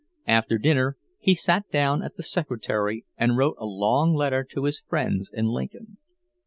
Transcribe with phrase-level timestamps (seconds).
[0.25, 4.79] After dinner he sat down at the secretary and wrote a long letter to his
[4.89, 5.97] friends in Lincoln.